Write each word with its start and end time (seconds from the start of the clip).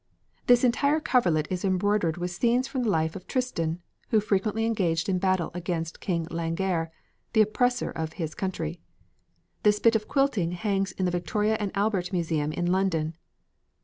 This 0.47 0.63
entire 0.63 0.99
coverlet 0.99 1.45
is 1.51 1.63
embroidered 1.63 2.17
with 2.17 2.31
scenes 2.31 2.67
from 2.67 2.81
the 2.81 2.89
life 2.89 3.15
of 3.15 3.27
Tristan, 3.27 3.83
who 4.09 4.19
frequently 4.19 4.65
engaged 4.65 5.07
in 5.07 5.19
battle 5.19 5.51
against 5.53 5.99
King 5.99 6.25
Langair, 6.31 6.89
the 7.33 7.41
oppressor 7.41 7.91
of 7.91 8.13
his 8.13 8.33
country. 8.33 8.81
This 9.61 9.77
bit 9.77 9.95
of 9.95 10.07
quilting 10.07 10.53
hangs 10.53 10.91
in 10.91 11.05
the 11.05 11.11
Victoria 11.11 11.55
and 11.59 11.71
Albert 11.75 12.11
Museum 12.11 12.51
in 12.51 12.71
London. 12.71 13.15